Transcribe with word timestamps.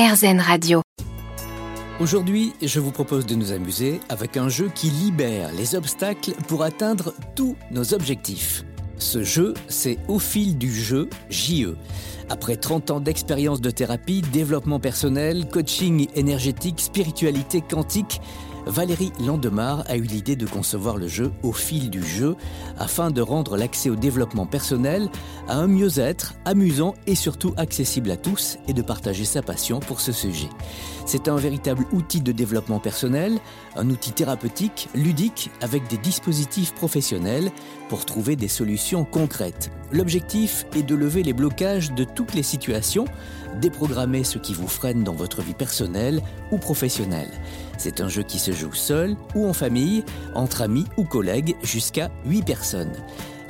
RZN 0.00 0.40
Radio. 0.40 0.80
Aujourd'hui, 2.00 2.54
je 2.62 2.80
vous 2.80 2.90
propose 2.90 3.26
de 3.26 3.34
nous 3.34 3.52
amuser 3.52 4.00
avec 4.08 4.38
un 4.38 4.48
jeu 4.48 4.70
qui 4.74 4.88
libère 4.88 5.52
les 5.52 5.74
obstacles 5.74 6.32
pour 6.48 6.62
atteindre 6.62 7.12
tous 7.36 7.54
nos 7.70 7.92
objectifs. 7.92 8.64
Ce 8.96 9.22
jeu, 9.22 9.52
c'est 9.68 9.98
Au 10.08 10.18
fil 10.18 10.56
du 10.56 10.72
jeu, 10.72 11.10
JE. 11.28 11.76
Après 12.30 12.56
30 12.56 12.92
ans 12.92 13.00
d'expérience 13.00 13.60
de 13.60 13.70
thérapie, 13.70 14.22
développement 14.22 14.80
personnel, 14.80 15.46
coaching 15.50 16.08
énergétique, 16.14 16.80
spiritualité 16.80 17.60
quantique, 17.60 18.22
Valérie 18.70 19.12
Landemar 19.18 19.82
a 19.88 19.96
eu 19.96 20.02
l'idée 20.02 20.36
de 20.36 20.46
concevoir 20.46 20.96
le 20.96 21.08
jeu 21.08 21.32
au 21.42 21.52
fil 21.52 21.90
du 21.90 22.04
jeu 22.04 22.36
afin 22.78 23.10
de 23.10 23.20
rendre 23.20 23.56
l'accès 23.56 23.90
au 23.90 23.96
développement 23.96 24.46
personnel 24.46 25.08
à 25.48 25.56
un 25.56 25.66
mieux-être 25.66 26.34
amusant 26.44 26.94
et 27.08 27.16
surtout 27.16 27.52
accessible 27.56 28.12
à 28.12 28.16
tous 28.16 28.58
et 28.68 28.72
de 28.72 28.80
partager 28.80 29.24
sa 29.24 29.42
passion 29.42 29.80
pour 29.80 30.00
ce 30.00 30.12
sujet. 30.12 30.48
C'est 31.04 31.26
un 31.26 31.34
véritable 31.34 31.84
outil 31.90 32.20
de 32.20 32.30
développement 32.30 32.78
personnel, 32.78 33.40
un 33.74 33.90
outil 33.90 34.12
thérapeutique, 34.12 34.88
ludique, 34.94 35.50
avec 35.60 35.88
des 35.88 35.98
dispositifs 35.98 36.72
professionnels 36.72 37.50
pour 37.88 38.06
trouver 38.06 38.36
des 38.36 38.46
solutions 38.46 39.04
concrètes. 39.04 39.72
L'objectif 39.90 40.64
est 40.76 40.84
de 40.84 40.94
lever 40.94 41.24
les 41.24 41.32
blocages 41.32 41.92
de 41.92 42.04
toutes 42.04 42.34
les 42.34 42.44
situations, 42.44 43.06
déprogrammer 43.60 44.22
ce 44.22 44.38
qui 44.38 44.54
vous 44.54 44.68
freine 44.68 45.02
dans 45.02 45.14
votre 45.14 45.42
vie 45.42 45.54
personnelle 45.54 46.22
ou 46.52 46.58
professionnelle. 46.58 47.30
C'est 47.82 48.02
un 48.02 48.08
jeu 48.10 48.22
qui 48.22 48.38
se 48.38 48.52
joue 48.52 48.74
seul 48.74 49.16
ou 49.34 49.46
en 49.46 49.54
famille, 49.54 50.04
entre 50.34 50.60
amis 50.60 50.84
ou 50.98 51.04
collègues, 51.04 51.56
jusqu'à 51.62 52.10
8 52.26 52.42
personnes. 52.42 52.92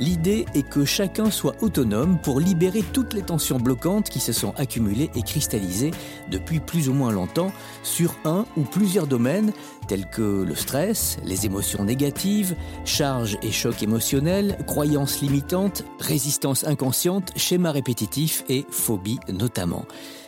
L'idée 0.01 0.47
est 0.55 0.67
que 0.67 0.87
chacun 0.87 1.31
soit 1.31 1.57
autonome 1.61 2.19
pour 2.23 2.41
libérer 2.41 2.83
toutes 2.83 3.13
les 3.13 3.21
tensions 3.21 3.59
bloquantes 3.59 4.09
qui 4.09 4.19
se 4.19 4.33
sont 4.33 4.55
accumulées 4.57 5.11
et 5.15 5.21
cristallisées 5.21 5.91
depuis 6.31 6.59
plus 6.59 6.89
ou 6.89 6.95
moins 6.95 7.13
longtemps 7.13 7.53
sur 7.83 8.15
un 8.25 8.47
ou 8.57 8.63
plusieurs 8.63 9.07
domaines 9.07 9.53
tels 9.89 10.09
que 10.09 10.43
le 10.43 10.55
stress, 10.55 11.19
les 11.23 11.45
émotions 11.45 11.85
négatives, 11.85 12.57
charges 12.87 13.37
et 13.43 13.51
chocs 13.51 13.83
émotionnels, 13.83 14.57
croyances 14.67 15.21
limitantes, 15.21 15.85
résistance 15.99 16.65
inconsciente, 16.65 17.33
schémas 17.37 17.73
répétitifs 17.73 18.43
et 18.49 18.65
phobies 18.71 19.21
notamment. 19.31 19.85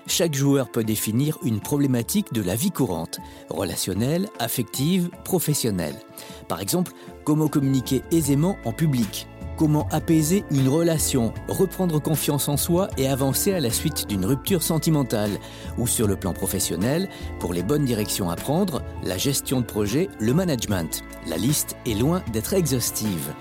Chaque 0.06 0.34
joueur 0.34 0.70
peut 0.70 0.84
définir 0.84 1.38
une 1.44 1.60
problématique 1.60 2.34
de 2.34 2.42
la 2.42 2.56
vie 2.56 2.72
courante, 2.72 3.20
relationnelle, 3.48 4.28
affective, 4.38 5.08
professionnelle. 5.24 5.96
Par 6.46 6.60
exemple, 6.60 6.92
comment 7.24 7.48
communiquer 7.48 8.02
aisément 8.10 8.58
en 8.66 8.72
public, 8.72 9.28
Comment 9.62 9.86
apaiser 9.92 10.42
une 10.50 10.68
relation, 10.68 11.32
reprendre 11.46 12.02
confiance 12.02 12.48
en 12.48 12.56
soi 12.56 12.88
et 12.96 13.06
avancer 13.06 13.52
à 13.52 13.60
la 13.60 13.70
suite 13.70 14.08
d'une 14.08 14.24
rupture 14.24 14.60
sentimentale 14.60 15.30
ou 15.78 15.86
sur 15.86 16.08
le 16.08 16.16
plan 16.16 16.32
professionnel, 16.32 17.08
pour 17.38 17.52
les 17.54 17.62
bonnes 17.62 17.84
directions 17.84 18.28
à 18.28 18.34
prendre, 18.34 18.82
la 19.04 19.16
gestion 19.18 19.60
de 19.60 19.66
projet, 19.66 20.08
le 20.18 20.34
management. 20.34 21.04
La 21.28 21.36
liste 21.36 21.76
est 21.86 21.94
loin 21.94 22.24
d'être 22.32 22.54
exhaustive. 22.54 23.32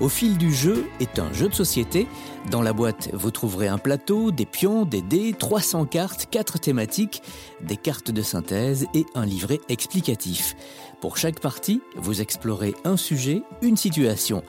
Au 0.00 0.10
fil 0.10 0.36
du 0.36 0.52
jeu 0.52 0.86
est 1.00 1.18
un 1.18 1.32
jeu 1.32 1.48
de 1.48 1.54
société. 1.54 2.06
Dans 2.50 2.60
la 2.60 2.74
boîte, 2.74 3.08
vous 3.14 3.30
trouverez 3.30 3.66
un 3.66 3.78
plateau, 3.78 4.30
des 4.30 4.44
pions, 4.44 4.84
des 4.84 5.00
dés, 5.00 5.34
300 5.38 5.86
cartes, 5.86 6.26
4 6.30 6.58
thématiques, 6.58 7.22
des 7.62 7.78
cartes 7.78 8.10
de 8.10 8.20
synthèse 8.20 8.86
et 8.92 9.06
un 9.14 9.24
livret 9.24 9.58
explicatif. 9.70 10.54
Pour 11.00 11.16
chaque 11.16 11.40
partie, 11.40 11.80
vous 11.96 12.20
explorez 12.20 12.74
un 12.84 12.98
sujet, 12.98 13.42
une 13.62 13.78
situation. 13.78 14.42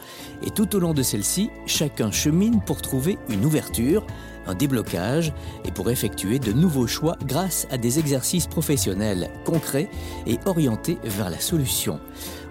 Et 0.46 0.50
tout 0.50 0.76
au 0.76 0.80
long 0.80 0.94
de 0.94 1.04
celle-ci, 1.18 1.50
chacun 1.66 2.12
chemine 2.12 2.62
pour 2.62 2.82
trouver 2.82 3.18
une 3.30 3.44
ouverture, 3.44 4.06
un 4.46 4.54
déblocage 4.54 5.34
et 5.66 5.72
pour 5.72 5.90
effectuer 5.90 6.38
de 6.38 6.54
nouveaux 6.54 6.86
choix 6.86 7.18
grâce 7.26 7.66
à 7.72 7.78
des 7.80 7.98
exercices 7.98 8.46
professionnels 8.46 9.32
concrets 9.44 9.90
et 10.28 10.38
orientés 10.46 11.00
vers 11.04 11.32
la 11.32 11.40
solution. 11.40 12.00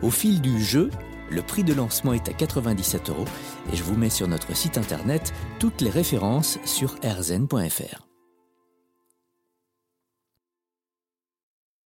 Au 0.03 0.11
fil 0.11 0.41
du 0.41 0.61
jeu, 0.61 0.91
le 1.31 1.42
prix 1.42 1.62
de 1.62 1.75
lancement 1.75 2.12
est 2.12 2.28
à 2.28 2.33
97 2.33 3.11
euros 3.11 3.25
et 3.72 3.76
je 3.76 3.84
vous 3.84 3.97
mets 3.97 4.10
sur 4.10 4.26
notre 4.26 4.55
site 4.56 4.78
internet 4.78 5.32
toutes 5.60 5.81
les 5.81 5.91
références 5.91 6.59
sur 6.65 6.97
rzn.fr. 7.05 8.16